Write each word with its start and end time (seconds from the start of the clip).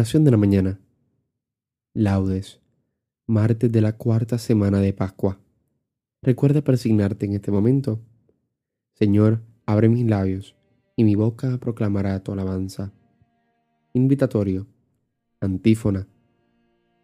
De 0.00 0.30
la 0.30 0.38
mañana. 0.38 0.80
Laudes. 1.92 2.58
Martes 3.26 3.70
de 3.70 3.82
la 3.82 3.98
cuarta 3.98 4.38
semana 4.38 4.80
de 4.80 4.94
Pascua. 4.94 5.38
Recuerda 6.22 6.62
persignarte 6.62 7.26
en 7.26 7.34
este 7.34 7.50
momento. 7.50 8.00
Señor, 8.94 9.42
abre 9.66 9.90
mis 9.90 10.06
labios 10.06 10.56
y 10.96 11.04
mi 11.04 11.16
boca 11.16 11.58
proclamará 11.58 12.18
tu 12.24 12.32
alabanza. 12.32 12.94
Invitatorio. 13.92 14.66
Antífona. 15.38 16.08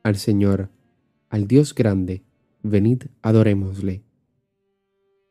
Al 0.02 0.16
Señor, 0.16 0.70
al 1.28 1.46
Dios 1.46 1.74
grande, 1.74 2.24
venid, 2.62 3.02
adorémosle. 3.20 4.04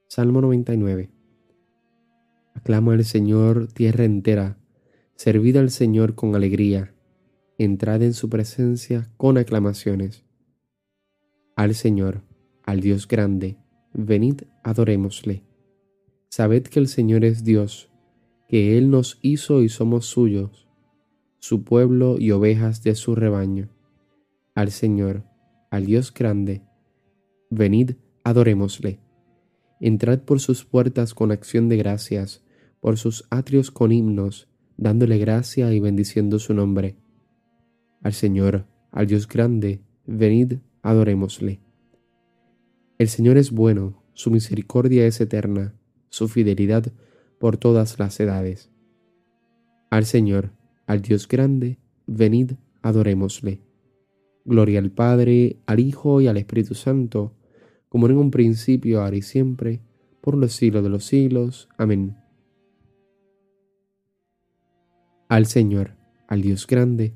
Salmo 0.07 0.39
99. 0.39 1.09
Aclama 2.53 2.93
al 2.93 3.05
Señor 3.05 3.67
tierra 3.73 4.03
entera, 4.03 4.59
servid 5.15 5.57
al 5.57 5.71
Señor 5.71 6.13
con 6.13 6.35
alegría 6.35 6.91
entrad 7.57 8.03
en 8.03 8.13
su 8.13 8.29
presencia 8.29 9.09
con 9.15 9.37
aclamaciones. 9.37 10.25
Al 11.55 11.73
Señor, 11.73 12.21
al 12.63 12.81
Dios 12.81 13.07
grande, 13.07 13.57
venid 13.93 14.41
adorémosle. 14.63 15.43
Sabed 16.27 16.63
que 16.63 16.79
el 16.79 16.89
Señor 16.89 17.23
es 17.23 17.45
Dios, 17.45 17.89
que 18.49 18.77
Él 18.77 18.89
nos 18.89 19.19
hizo 19.21 19.63
y 19.63 19.69
somos 19.69 20.05
suyos, 20.05 20.67
su 21.39 21.63
pueblo 21.63 22.17
y 22.19 22.31
ovejas 22.31 22.83
de 22.83 22.95
su 22.95 23.15
rebaño. 23.15 23.69
Al 24.53 24.71
Señor, 24.71 25.23
al 25.71 25.85
Dios 25.85 26.13
grande, 26.13 26.61
venid 27.49 27.91
adorémosle. 28.25 28.99
Entrad 29.79 30.19
por 30.19 30.41
sus 30.41 30.65
puertas 30.65 31.13
con 31.13 31.31
acción 31.31 31.69
de 31.69 31.77
gracias, 31.77 32.43
por 32.81 32.97
sus 32.97 33.25
atrios 33.29 33.71
con 33.71 33.93
himnos, 33.93 34.49
dándole 34.75 35.19
gracia 35.19 35.71
y 35.71 35.79
bendiciendo 35.79 36.39
su 36.39 36.53
nombre 36.53 36.97
al 38.05 38.13
Señor, 38.13 38.67
al 38.91 39.07
Dios 39.07 39.27
grande, 39.27 39.81
venid, 40.05 40.59
adorémosle. 40.83 41.59
El 42.99 43.07
Señor 43.07 43.35
es 43.39 43.49
bueno, 43.49 44.03
su 44.13 44.29
misericordia 44.29 45.07
es 45.07 45.19
eterna, 45.21 45.73
su 46.09 46.27
fidelidad 46.27 46.93
por 47.39 47.57
todas 47.57 47.97
las 47.97 48.19
edades. 48.19 48.69
Al 49.89 50.05
Señor, 50.05 50.51
al 50.85 51.01
Dios 51.01 51.27
grande, 51.27 51.79
venid, 52.05 52.51
adorémosle. 52.83 53.63
Gloria 54.45 54.77
al 54.77 54.91
Padre, 54.91 55.57
al 55.65 55.79
Hijo 55.79 56.21
y 56.21 56.27
al 56.27 56.37
Espíritu 56.37 56.75
Santo, 56.75 57.33
como 57.89 58.05
en 58.05 58.17
un 58.17 58.29
principio, 58.29 59.01
ahora 59.01 59.15
y 59.15 59.23
siempre, 59.23 59.81
por 60.21 60.37
los 60.37 60.53
siglos 60.53 60.83
de 60.83 60.89
los 60.89 61.05
siglos. 61.05 61.69
Amén. 61.75 62.15
Al 65.27 65.47
Señor, 65.47 65.95
al 66.27 66.43
Dios 66.43 66.67
grande, 66.67 67.15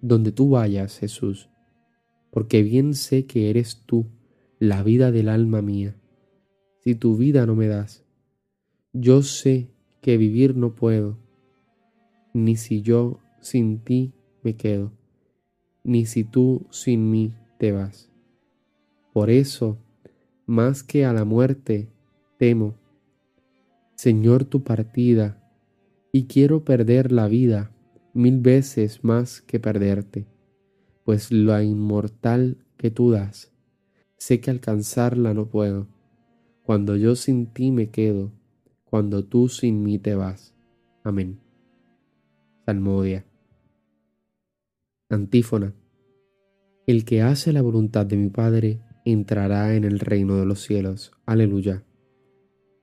donde 0.00 0.32
tú 0.32 0.50
vayas, 0.50 0.98
Jesús, 0.98 1.48
porque 2.30 2.62
bien 2.62 2.94
sé 2.94 3.26
que 3.26 3.50
eres 3.50 3.82
tú 3.86 4.06
la 4.58 4.82
vida 4.82 5.10
del 5.10 5.28
alma 5.28 5.62
mía. 5.62 5.96
Si 6.82 6.94
tu 6.94 7.16
vida 7.16 7.46
no 7.46 7.54
me 7.54 7.66
das, 7.66 8.04
yo 8.92 9.22
sé 9.22 9.70
que 10.00 10.16
vivir 10.16 10.56
no 10.56 10.74
puedo, 10.74 11.18
ni 12.32 12.56
si 12.56 12.82
yo 12.82 13.20
sin 13.40 13.80
ti 13.80 14.12
me 14.42 14.56
quedo, 14.56 14.92
ni 15.84 16.06
si 16.06 16.24
tú 16.24 16.66
sin 16.70 17.10
mí 17.10 17.34
te 17.58 17.72
vas. 17.72 18.10
Por 19.12 19.30
eso, 19.30 19.78
más 20.46 20.82
que 20.82 21.04
a 21.04 21.12
la 21.12 21.24
muerte, 21.24 21.88
temo, 22.38 22.74
Señor, 23.96 24.44
tu 24.44 24.62
partida, 24.62 25.36
y 26.12 26.24
quiero 26.24 26.64
perder 26.64 27.12
la 27.12 27.28
vida 27.28 27.70
mil 28.12 28.40
veces 28.40 29.04
más 29.04 29.40
que 29.40 29.60
perderte, 29.60 30.26
pues 31.04 31.32
la 31.32 31.62
inmortal 31.62 32.64
que 32.76 32.90
tú 32.90 33.10
das, 33.10 33.52
sé 34.16 34.40
que 34.40 34.50
alcanzarla 34.50 35.34
no 35.34 35.48
puedo, 35.48 35.86
cuando 36.62 36.96
yo 36.96 37.16
sin 37.16 37.46
ti 37.46 37.70
me 37.70 37.90
quedo, 37.90 38.32
cuando 38.84 39.24
tú 39.24 39.48
sin 39.48 39.82
mí 39.82 39.98
te 39.98 40.14
vas. 40.14 40.54
Amén. 41.04 41.40
Salmodia. 42.66 43.24
Antífona. 45.08 45.74
El 46.86 47.04
que 47.04 47.22
hace 47.22 47.52
la 47.52 47.62
voluntad 47.62 48.06
de 48.06 48.16
mi 48.16 48.30
Padre 48.30 48.80
entrará 49.04 49.74
en 49.74 49.84
el 49.84 49.98
reino 49.98 50.36
de 50.36 50.46
los 50.46 50.60
cielos. 50.60 51.12
Aleluya. 51.26 51.84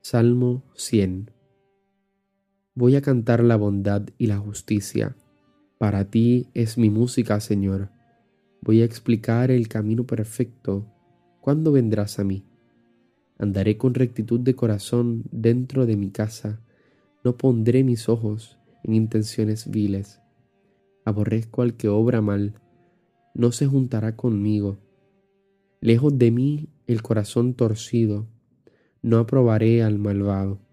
Salmo 0.01 0.63
100. 0.75 1.36
Voy 2.79 2.95
a 2.95 3.01
cantar 3.01 3.43
la 3.43 3.55
bondad 3.55 4.03
y 4.19 4.27
la 4.27 4.37
justicia. 4.37 5.15
Para 5.79 6.11
ti 6.11 6.45
es 6.53 6.77
mi 6.77 6.91
música, 6.91 7.39
Señor. 7.39 7.89
Voy 8.61 8.83
a 8.83 8.85
explicar 8.85 9.49
el 9.49 9.67
camino 9.67 10.05
perfecto. 10.05 10.85
¿Cuándo 11.41 11.71
vendrás 11.71 12.19
a 12.19 12.23
mí? 12.23 12.45
Andaré 13.39 13.77
con 13.77 13.95
rectitud 13.95 14.39
de 14.41 14.53
corazón 14.53 15.23
dentro 15.31 15.87
de 15.87 15.97
mi 15.97 16.11
casa. 16.11 16.61
No 17.23 17.35
pondré 17.35 17.83
mis 17.83 18.09
ojos 18.09 18.59
en 18.83 18.93
intenciones 18.93 19.71
viles. 19.71 20.21
Aborrezco 21.03 21.63
al 21.63 21.77
que 21.77 21.87
obra 21.87 22.21
mal. 22.21 22.61
No 23.33 23.51
se 23.51 23.65
juntará 23.65 24.15
conmigo. 24.15 24.77
Lejos 25.81 26.15
de 26.19 26.29
mí 26.29 26.69
el 26.85 27.01
corazón 27.01 27.55
torcido. 27.55 28.27
No 29.01 29.17
aprobaré 29.17 29.81
al 29.81 29.97
malvado. 29.97 30.66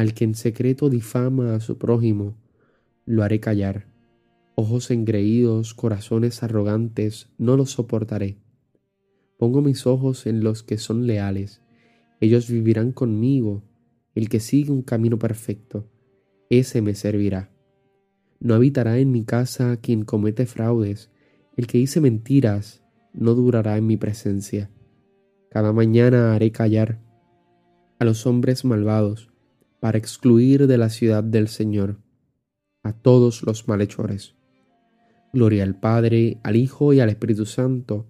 Al 0.00 0.14
que 0.14 0.24
en 0.24 0.34
secreto 0.34 0.88
difama 0.88 1.54
a 1.54 1.60
su 1.60 1.76
prójimo, 1.76 2.34
lo 3.04 3.22
haré 3.22 3.38
callar. 3.38 3.86
Ojos 4.54 4.90
engreídos, 4.90 5.74
corazones 5.74 6.42
arrogantes, 6.42 7.28
no 7.36 7.54
los 7.58 7.72
soportaré. 7.72 8.38
Pongo 9.36 9.60
mis 9.60 9.86
ojos 9.86 10.26
en 10.26 10.42
los 10.42 10.62
que 10.62 10.78
son 10.78 11.06
leales. 11.06 11.60
Ellos 12.18 12.48
vivirán 12.50 12.92
conmigo. 12.92 13.62
El 14.14 14.30
que 14.30 14.40
sigue 14.40 14.72
un 14.72 14.80
camino 14.80 15.18
perfecto, 15.18 15.86
ese 16.48 16.80
me 16.80 16.94
servirá. 16.94 17.50
No 18.38 18.54
habitará 18.54 18.96
en 19.00 19.12
mi 19.12 19.26
casa 19.26 19.76
quien 19.82 20.06
comete 20.06 20.46
fraudes. 20.46 21.10
El 21.58 21.66
que 21.66 21.76
dice 21.76 22.00
mentiras 22.00 22.82
no 23.12 23.34
durará 23.34 23.76
en 23.76 23.86
mi 23.86 23.98
presencia. 23.98 24.70
Cada 25.50 25.74
mañana 25.74 26.34
haré 26.34 26.52
callar 26.52 27.02
a 27.98 28.06
los 28.06 28.26
hombres 28.26 28.64
malvados 28.64 29.30
para 29.80 29.98
excluir 29.98 30.66
de 30.66 30.78
la 30.78 30.90
ciudad 30.90 31.24
del 31.24 31.48
Señor 31.48 31.98
a 32.82 32.92
todos 32.92 33.42
los 33.42 33.68
malhechores. 33.68 34.34
Gloria 35.32 35.64
al 35.64 35.78
Padre, 35.78 36.38
al 36.42 36.56
Hijo 36.56 36.92
y 36.92 37.00
al 37.00 37.08
Espíritu 37.08 37.46
Santo, 37.46 38.06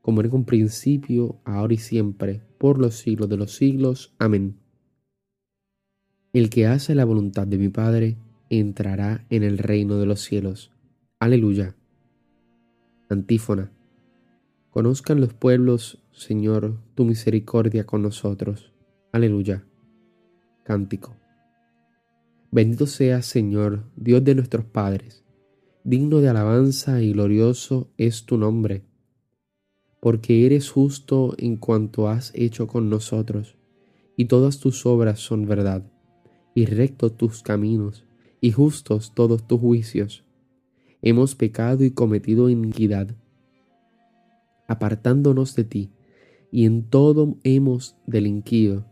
como 0.00 0.20
en 0.20 0.34
un 0.34 0.44
principio, 0.44 1.40
ahora 1.44 1.74
y 1.74 1.78
siempre, 1.78 2.42
por 2.58 2.78
los 2.78 2.96
siglos 2.96 3.28
de 3.28 3.36
los 3.36 3.54
siglos. 3.54 4.14
Amén. 4.18 4.58
El 6.32 6.50
que 6.50 6.66
hace 6.66 6.94
la 6.94 7.04
voluntad 7.04 7.46
de 7.46 7.58
mi 7.58 7.68
Padre 7.68 8.16
entrará 8.48 9.26
en 9.30 9.42
el 9.42 9.58
reino 9.58 9.98
de 9.98 10.06
los 10.06 10.20
cielos. 10.20 10.72
Aleluya. 11.20 11.76
Antífona. 13.08 13.70
Conozcan 14.70 15.20
los 15.20 15.34
pueblos, 15.34 16.02
Señor, 16.12 16.78
tu 16.94 17.04
misericordia 17.04 17.84
con 17.84 18.02
nosotros. 18.02 18.72
Aleluya. 19.12 19.66
Cántico. 20.64 21.16
Bendito 22.52 22.86
seas, 22.86 23.26
Señor, 23.26 23.84
Dios 23.96 24.22
de 24.22 24.36
nuestros 24.36 24.64
padres, 24.64 25.24
digno 25.82 26.20
de 26.20 26.28
alabanza 26.28 27.02
y 27.02 27.12
glorioso 27.12 27.90
es 27.96 28.26
tu 28.26 28.38
nombre, 28.38 28.84
porque 30.00 30.46
eres 30.46 30.70
justo 30.70 31.34
en 31.38 31.56
cuanto 31.56 32.08
has 32.08 32.30
hecho 32.34 32.68
con 32.68 32.88
nosotros, 32.88 33.56
y 34.16 34.26
todas 34.26 34.60
tus 34.60 34.86
obras 34.86 35.18
son 35.18 35.46
verdad, 35.46 35.82
y 36.54 36.66
rectos 36.66 37.16
tus 37.16 37.42
caminos, 37.42 38.04
y 38.40 38.52
justos 38.52 39.14
todos 39.14 39.46
tus 39.48 39.58
juicios. 39.58 40.24
Hemos 41.00 41.34
pecado 41.34 41.82
y 41.82 41.90
cometido 41.90 42.48
iniquidad, 42.48 43.16
apartándonos 44.68 45.56
de 45.56 45.64
ti, 45.64 45.90
y 46.52 46.66
en 46.66 46.84
todo 46.84 47.36
hemos 47.42 47.96
delinquido 48.06 48.91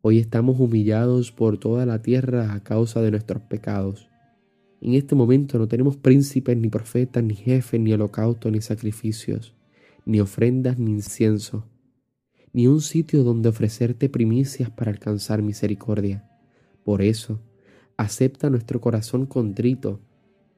Hoy 0.00 0.18
estamos 0.18 0.60
humillados 0.60 1.32
por 1.32 1.58
toda 1.58 1.84
la 1.84 2.02
tierra 2.02 2.52
a 2.52 2.62
causa 2.62 3.02
de 3.02 3.10
nuestros 3.10 3.42
pecados. 3.42 4.08
En 4.80 4.94
este 4.94 5.16
momento 5.16 5.58
no 5.58 5.66
tenemos 5.66 5.96
príncipes, 5.96 6.56
ni 6.56 6.68
profetas, 6.68 7.24
ni 7.24 7.34
jefes, 7.34 7.80
ni 7.80 7.92
holocaustos, 7.92 8.52
ni 8.52 8.60
sacrificios, 8.60 9.56
ni 10.06 10.20
ofrendas, 10.20 10.78
ni 10.78 10.92
incienso, 10.92 11.64
ni 12.52 12.68
un 12.68 12.80
sitio 12.80 13.24
donde 13.24 13.48
ofrecerte 13.48 14.08
primicias 14.08 14.70
para 14.70 14.92
alcanzar 14.92 15.42
misericordia. 15.42 16.30
Por 16.84 17.02
eso, 17.02 17.40
acepta 17.96 18.50
nuestro 18.50 18.80
corazón 18.80 19.26
contrito 19.26 19.98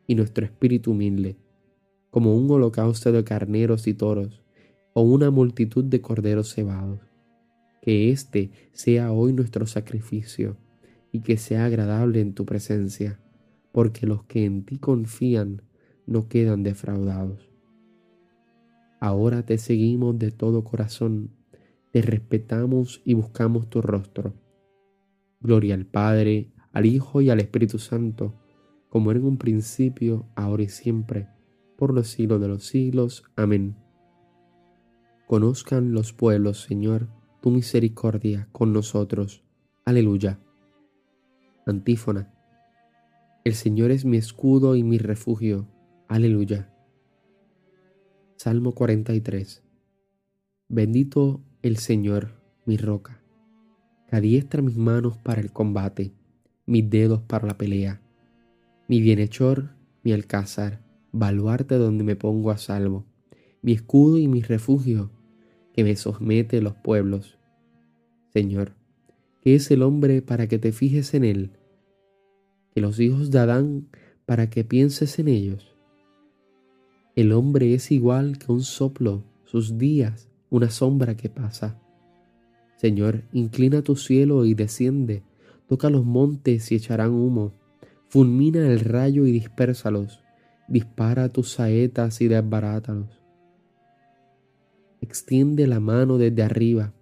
y 0.06 0.16
nuestro 0.16 0.44
espíritu 0.44 0.90
humilde, 0.90 1.38
como 2.10 2.36
un 2.36 2.50
holocausto 2.50 3.10
de 3.10 3.24
carneros 3.24 3.86
y 3.86 3.94
toros, 3.94 4.42
o 4.92 5.00
una 5.00 5.30
multitud 5.30 5.84
de 5.84 6.02
corderos 6.02 6.52
cebados. 6.52 7.09
Que 7.80 8.10
este 8.10 8.50
sea 8.72 9.12
hoy 9.12 9.32
nuestro 9.32 9.66
sacrificio 9.66 10.56
y 11.12 11.20
que 11.20 11.36
sea 11.36 11.64
agradable 11.64 12.20
en 12.20 12.34
tu 12.34 12.44
presencia 12.44 13.20
porque 13.72 14.06
los 14.06 14.24
que 14.24 14.44
en 14.44 14.64
ti 14.64 14.78
confían 14.78 15.62
no 16.06 16.28
quedan 16.28 16.62
defraudados. 16.62 17.50
Ahora 19.00 19.44
te 19.44 19.58
seguimos 19.58 20.18
de 20.18 20.30
todo 20.30 20.64
corazón, 20.64 21.30
te 21.92 22.02
respetamos 22.02 23.00
y 23.04 23.14
buscamos 23.14 23.70
tu 23.70 23.80
rostro. 23.80 24.34
Gloria 25.40 25.74
al 25.74 25.86
Padre, 25.86 26.52
al 26.72 26.86
Hijo 26.86 27.20
y 27.20 27.30
al 27.30 27.40
Espíritu 27.40 27.78
Santo, 27.78 28.34
como 28.88 29.10
era 29.10 29.20
en 29.20 29.26
un 29.26 29.38
principio, 29.38 30.26
ahora 30.34 30.64
y 30.64 30.68
siempre, 30.68 31.28
por 31.78 31.94
los 31.94 32.08
siglos 32.08 32.40
de 32.40 32.48
los 32.48 32.66
siglos. 32.66 33.24
Amén. 33.36 33.76
Conozcan 35.26 35.92
los 35.92 36.12
pueblos, 36.12 36.60
Señor, 36.62 37.08
tu 37.40 37.50
misericordia 37.50 38.48
con 38.52 38.72
nosotros. 38.72 39.42
Aleluya. 39.84 40.38
Antífona. 41.66 42.32
El 43.44 43.54
Señor 43.54 43.90
es 43.90 44.04
mi 44.04 44.18
escudo 44.18 44.76
y 44.76 44.82
mi 44.82 44.98
refugio. 44.98 45.66
Aleluya. 46.08 46.72
Salmo 48.36 48.72
43. 48.72 49.62
Bendito 50.68 51.42
el 51.62 51.78
Señor, 51.78 52.40
mi 52.64 52.76
roca, 52.76 53.20
que 54.08 54.16
adiestra 54.16 54.62
mis 54.62 54.76
manos 54.76 55.18
para 55.18 55.40
el 55.40 55.52
combate, 55.52 56.12
mis 56.66 56.88
dedos 56.88 57.22
para 57.22 57.46
la 57.46 57.58
pelea, 57.58 58.00
mi 58.88 59.00
bienhechor, 59.00 59.70
mi 60.02 60.12
alcázar, 60.12 60.82
baluarte 61.12 61.76
donde 61.76 62.04
me 62.04 62.16
pongo 62.16 62.50
a 62.50 62.58
salvo, 62.58 63.04
mi 63.62 63.72
escudo 63.72 64.18
y 64.18 64.28
mi 64.28 64.42
refugio, 64.42 65.10
que 65.80 65.84
me 65.84 65.96
somete 65.96 66.60
los 66.60 66.74
pueblos. 66.74 67.38
Señor, 68.34 68.74
¿qué 69.40 69.54
es 69.54 69.70
el 69.70 69.82
hombre 69.82 70.20
para 70.20 70.46
que 70.46 70.58
te 70.58 70.72
fijes 70.72 71.14
en 71.14 71.24
él? 71.24 71.52
que 72.74 72.82
los 72.82 73.00
hijos 73.00 73.30
de 73.30 73.38
Adán 73.38 73.88
para 74.26 74.50
que 74.50 74.62
pienses 74.62 75.18
en 75.18 75.28
ellos. 75.28 75.74
El 77.16 77.32
hombre 77.32 77.72
es 77.72 77.90
igual 77.92 78.36
que 78.36 78.52
un 78.52 78.60
soplo, 78.60 79.24
sus 79.46 79.78
días, 79.78 80.28
una 80.50 80.68
sombra 80.68 81.16
que 81.16 81.30
pasa. 81.30 81.80
Señor, 82.76 83.22
inclina 83.32 83.80
tu 83.80 83.96
cielo 83.96 84.44
y 84.44 84.52
desciende, 84.52 85.22
toca 85.66 85.88
los 85.88 86.04
montes 86.04 86.70
y 86.72 86.74
echarán 86.74 87.12
humo, 87.12 87.54
fulmina 88.08 88.70
el 88.70 88.80
rayo 88.80 89.24
y 89.24 89.32
dispérsalos, 89.32 90.20
dispara 90.68 91.30
tus 91.30 91.52
saetas 91.52 92.20
y 92.20 92.28
desbarátalos. 92.28 93.19
Extiende 95.00 95.66
la 95.66 95.80
mano 95.80 96.18
desde 96.18 96.42
arriba, 96.42 96.92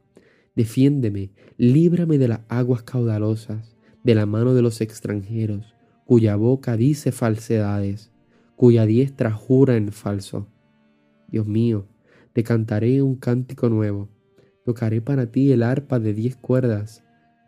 defiéndeme, 0.54 1.30
líbrame 1.56 2.18
de 2.18 2.28
las 2.28 2.40
aguas 2.48 2.82
caudalosas 2.82 3.76
de 4.04 4.14
la 4.14 4.26
mano 4.26 4.54
de 4.54 4.62
los 4.62 4.80
extranjeros, 4.80 5.74
cuya 6.04 6.36
boca 6.36 6.76
dice 6.76 7.12
falsedades, 7.12 8.10
cuya 8.56 8.86
diestra 8.86 9.30
jura 9.30 9.76
en 9.76 9.92
falso. 9.92 10.46
Dios 11.28 11.46
mío, 11.46 11.86
te 12.32 12.42
cantaré 12.42 13.02
un 13.02 13.16
cántico 13.16 13.68
nuevo, 13.68 14.08
tocaré 14.64 15.00
para 15.00 15.30
ti 15.30 15.52
el 15.52 15.62
arpa 15.62 15.98
de 15.98 16.14
diez 16.14 16.36
cuerdas, 16.36 17.04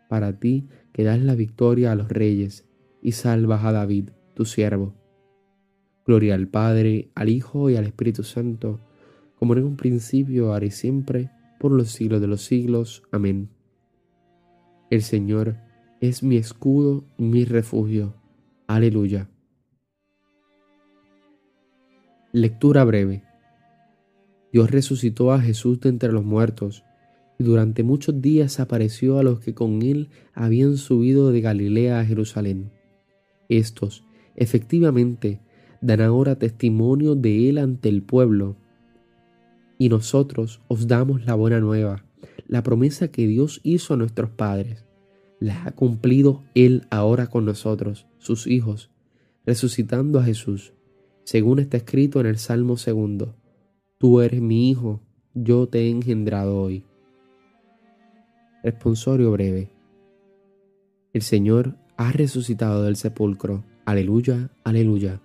para 0.09 0.39
ti 0.39 0.67
que 0.93 1.03
das 1.03 1.21
la 1.21 1.35
victoria 1.35 1.91
a 1.91 1.95
los 1.95 2.09
reyes 2.09 2.67
y 3.01 3.13
salvas 3.13 3.63
a 3.63 3.71
David, 3.71 4.09
tu 4.33 4.45
siervo. 4.45 4.93
Gloria 6.05 6.35
al 6.35 6.47
Padre, 6.47 7.09
al 7.15 7.29
Hijo 7.29 7.69
y 7.69 7.77
al 7.77 7.85
Espíritu 7.85 8.23
Santo, 8.23 8.79
como 9.41 9.55
en 9.55 9.63
un 9.63 9.75
principio, 9.75 10.53
ahora 10.53 10.67
y 10.67 10.69
siempre, 10.69 11.31
por 11.59 11.71
los 11.71 11.89
siglos 11.89 12.21
de 12.21 12.27
los 12.27 12.43
siglos. 12.43 13.01
Amén. 13.09 13.49
El 14.91 15.01
Señor 15.01 15.57
es 15.99 16.21
mi 16.21 16.37
escudo 16.37 17.05
mi 17.17 17.43
refugio. 17.43 18.13
Aleluya. 18.67 19.31
Lectura 22.31 22.83
breve. 22.83 23.23
Dios 24.53 24.69
resucitó 24.69 25.31
a 25.31 25.41
Jesús 25.41 25.79
de 25.79 25.89
entre 25.89 26.11
los 26.11 26.23
muertos 26.23 26.83
y 27.39 27.43
durante 27.43 27.81
muchos 27.81 28.21
días 28.21 28.59
apareció 28.59 29.17
a 29.17 29.23
los 29.23 29.39
que 29.39 29.55
con 29.55 29.81
él 29.81 30.09
habían 30.35 30.77
subido 30.77 31.31
de 31.31 31.41
Galilea 31.41 31.99
a 31.99 32.05
Jerusalén. 32.05 32.69
Estos, 33.49 34.05
efectivamente, 34.35 35.41
dan 35.81 36.01
ahora 36.01 36.37
testimonio 36.37 37.15
de 37.15 37.49
él 37.49 37.57
ante 37.57 37.89
el 37.89 38.03
pueblo. 38.03 38.60
Y 39.81 39.89
nosotros 39.89 40.61
os 40.67 40.85
damos 40.85 41.25
la 41.25 41.33
buena 41.33 41.59
nueva, 41.59 42.05
la 42.45 42.61
promesa 42.61 43.07
que 43.07 43.25
Dios 43.25 43.61
hizo 43.63 43.95
a 43.95 43.97
nuestros 43.97 44.29
padres 44.29 44.85
la 45.39 45.65
ha 45.65 45.71
cumplido 45.71 46.43
Él 46.53 46.85
ahora 46.91 47.25
con 47.25 47.45
nosotros, 47.45 48.05
sus 48.19 48.45
hijos, 48.45 48.91
resucitando 49.43 50.19
a 50.19 50.23
Jesús, 50.23 50.75
según 51.23 51.57
está 51.57 51.77
escrito 51.77 52.19
en 52.19 52.27
el 52.27 52.37
Salmo 52.37 52.77
segundo. 52.77 53.35
Tú 53.97 54.21
eres 54.21 54.39
mi 54.39 54.69
hijo, 54.69 55.01
yo 55.33 55.67
te 55.67 55.79
he 55.79 55.89
engendrado 55.89 56.61
hoy. 56.61 56.85
Responsorio 58.61 59.31
breve. 59.31 59.71
El 61.11 61.23
Señor 61.23 61.75
ha 61.97 62.11
resucitado 62.11 62.83
del 62.83 62.97
sepulcro. 62.97 63.65
Aleluya, 63.85 64.51
aleluya. 64.63 65.23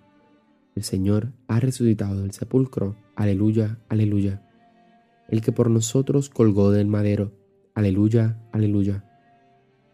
El 0.75 0.83
Señor 0.83 1.35
ha 1.47 1.61
resucitado 1.61 2.23
del 2.23 2.33
sepulcro. 2.33 2.97
Aleluya, 3.17 3.79
aleluya. 3.91 4.46
El 5.29 5.41
que 5.41 5.53
por 5.53 5.71
nosotros 5.71 6.31
colgó 6.31 6.71
del 6.71 6.87
madero. 6.87 7.33
Aleluya, 7.75 8.41
aleluya. 8.53 9.05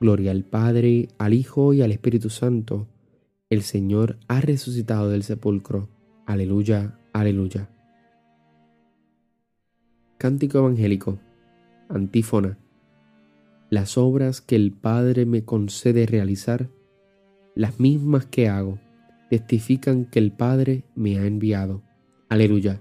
Gloria 0.01 0.31
al 0.31 0.45
Padre, 0.45 1.09
al 1.19 1.33
Hijo 1.33 1.73
y 1.75 1.83
al 1.83 1.93
Espíritu 1.93 2.29
Santo. 2.29 2.89
El 3.51 3.63
Señor 3.63 4.19
ha 4.29 4.41
resucitado 4.41 5.09
del 5.09 5.23
sepulcro. 5.23 5.89
Aleluya, 6.27 6.99
aleluya. 7.13 7.71
Cántico 10.19 10.59
Evangélico. 10.59 11.19
Antífona. 11.89 12.59
Las 13.71 13.99
obras 13.99 14.41
que 14.41 14.57
el 14.57 14.73
Padre 14.73 15.27
me 15.27 15.45
concede 15.45 16.07
realizar, 16.07 16.69
las 17.55 17.81
mismas 17.81 18.27
que 18.27 18.49
hago, 18.49 18.79
testifican 19.31 20.05
que 20.05 20.19
el 20.19 20.33
Padre 20.33 20.85
me 20.95 21.19
ha 21.19 21.27
enviado. 21.27 21.83
Aleluya. 22.29 22.81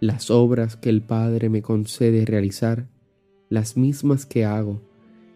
Las 0.00 0.30
obras 0.30 0.76
que 0.76 0.88
el 0.88 1.02
Padre 1.02 1.48
me 1.48 1.62
concede 1.62 2.24
realizar, 2.24 2.88
las 3.48 3.76
mismas 3.76 4.26
que 4.26 4.44
hago, 4.44 4.80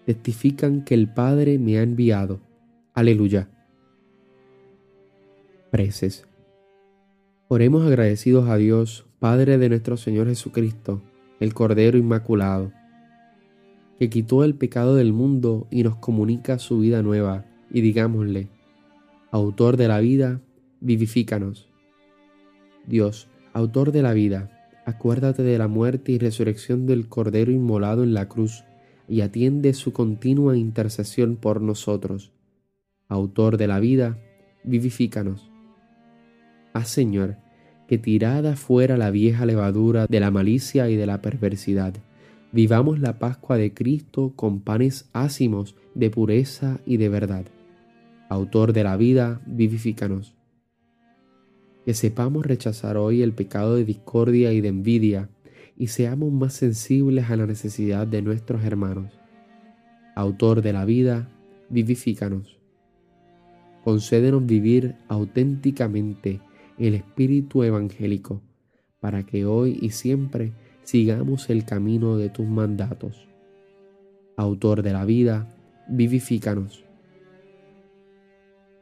testifican 0.06 0.84
que 0.84 0.94
el 0.94 1.12
Padre 1.12 1.58
me 1.58 1.78
ha 1.78 1.82
enviado. 1.82 2.40
Aleluya. 2.94 3.48
Preces. 5.70 6.26
Oremos 7.48 7.86
agradecidos 7.86 8.48
a 8.48 8.56
Dios, 8.56 9.06
Padre 9.18 9.58
de 9.58 9.68
nuestro 9.68 9.96
Señor 9.96 10.26
Jesucristo, 10.26 11.02
el 11.40 11.54
Cordero 11.54 11.98
Inmaculado 11.98 12.72
que 13.98 14.10
quitó 14.10 14.44
el 14.44 14.54
pecado 14.54 14.96
del 14.96 15.12
mundo 15.12 15.66
y 15.70 15.82
nos 15.82 15.96
comunica 15.96 16.58
su 16.58 16.80
vida 16.80 17.02
nueva, 17.02 17.44
y 17.70 17.80
digámosle, 17.80 18.48
Autor 19.30 19.76
de 19.76 19.88
la 19.88 20.00
vida, 20.00 20.40
vivifícanos. 20.80 21.68
Dios, 22.86 23.28
Autor 23.52 23.92
de 23.92 24.02
la 24.02 24.12
vida, 24.12 24.53
acuérdate 24.84 25.42
de 25.42 25.58
la 25.58 25.68
muerte 25.68 26.12
y 26.12 26.18
resurrección 26.18 26.86
del 26.86 27.08
Cordero 27.08 27.52
inmolado 27.52 28.02
en 28.02 28.14
la 28.14 28.28
cruz, 28.28 28.64
y 29.08 29.20
atiende 29.20 29.74
su 29.74 29.92
continua 29.92 30.56
intercesión 30.56 31.36
por 31.36 31.60
nosotros. 31.60 32.32
Autor 33.08 33.58
de 33.58 33.66
la 33.66 33.80
vida, 33.80 34.18
vivifícanos. 34.64 35.50
Haz, 36.72 36.88
Señor, 36.88 37.36
que 37.86 37.98
tirada 37.98 38.56
fuera 38.56 38.96
la 38.96 39.10
vieja 39.10 39.44
levadura 39.44 40.06
de 40.08 40.20
la 40.20 40.30
malicia 40.30 40.88
y 40.88 40.96
de 40.96 41.06
la 41.06 41.20
perversidad, 41.20 41.94
Vivamos 42.54 43.00
la 43.00 43.18
Pascua 43.18 43.56
de 43.56 43.74
Cristo 43.74 44.32
con 44.36 44.60
panes 44.60 45.10
ácimos 45.12 45.74
de 45.96 46.08
pureza 46.08 46.78
y 46.86 46.98
de 46.98 47.08
verdad. 47.08 47.46
Autor 48.28 48.72
de 48.72 48.84
la 48.84 48.96
vida, 48.96 49.40
vivifícanos. 49.44 50.36
Que 51.84 51.94
sepamos 51.94 52.46
rechazar 52.46 52.96
hoy 52.96 53.22
el 53.22 53.32
pecado 53.32 53.76
de 53.76 53.84
discordia 53.84 54.52
y 54.52 54.60
de 54.60 54.68
envidia 54.68 55.28
y 55.76 55.88
seamos 55.88 56.32
más 56.32 56.54
sensibles 56.54 57.30
a 57.30 57.36
la 57.36 57.46
necesidad 57.46 58.06
de 58.06 58.22
nuestros 58.22 58.64
hermanos. 58.64 59.12
Autor 60.14 60.62
de 60.62 60.72
la 60.72 60.84
vida, 60.84 61.28
vivifícanos. 61.68 62.58
Concédenos 63.82 64.46
vivir 64.46 64.94
auténticamente 65.08 66.40
el 66.78 66.94
espíritu 66.94 67.64
evangélico, 67.64 68.40
para 69.00 69.24
que 69.24 69.44
hoy 69.44 69.78
y 69.82 69.90
siempre 69.90 70.52
sigamos 70.84 71.50
el 71.50 71.64
camino 71.64 72.16
de 72.16 72.30
tus 72.30 72.46
mandatos. 72.46 73.28
Autor 74.36 74.82
de 74.82 74.92
la 74.92 75.04
vida, 75.04 75.54
vivifícanos. 75.88 76.84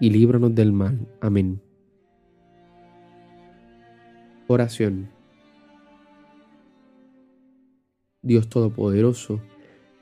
y 0.00 0.10
líbranos 0.10 0.54
del 0.54 0.72
mal. 0.72 1.06
Amén. 1.20 1.60
Oración. 4.46 5.10
Dios 8.22 8.48
Todopoderoso, 8.48 9.40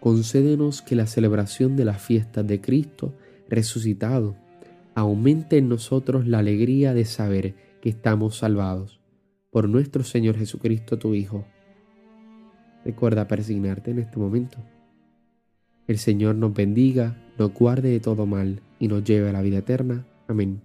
concédenos 0.00 0.82
que 0.82 0.94
la 0.94 1.06
celebración 1.06 1.76
de 1.76 1.84
las 1.84 2.00
fiestas 2.00 2.46
de 2.46 2.60
Cristo 2.60 3.14
resucitado 3.48 4.36
aumente 4.94 5.58
en 5.58 5.68
nosotros 5.68 6.26
la 6.26 6.38
alegría 6.38 6.94
de 6.94 7.04
saber 7.04 7.54
que 7.80 7.88
estamos 7.88 8.36
salvados. 8.36 9.00
Por 9.50 9.68
nuestro 9.68 10.04
Señor 10.04 10.36
Jesucristo, 10.36 10.98
tu 10.98 11.14
Hijo 11.14 11.44
Recuerda 12.84 13.28
persignarte 13.28 13.90
en 13.90 14.00
este 14.00 14.18
momento. 14.18 14.58
El 15.88 15.98
Señor 15.98 16.36
nos 16.36 16.54
bendiga, 16.54 17.16
nos 17.38 17.52
guarde 17.52 17.90
de 17.90 18.00
todo 18.00 18.24
mal 18.26 18.60
y 18.78 18.88
nos 18.88 19.02
lleve 19.04 19.28
a 19.28 19.32
la 19.32 19.42
vida 19.42 19.58
eterna. 19.58 20.06
Amén. 20.28 20.62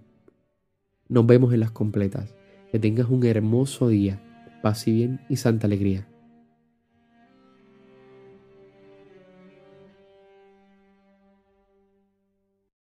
Nos 1.08 1.26
vemos 1.26 1.52
en 1.52 1.60
las 1.60 1.70
completas. 1.70 2.34
Que 2.70 2.78
tengas 2.78 3.08
un 3.08 3.24
hermoso 3.24 3.88
día, 3.88 4.20
paz 4.62 4.86
y 4.86 4.92
bien 4.92 5.20
y 5.28 5.36
santa 5.36 5.66
alegría. 5.66 6.06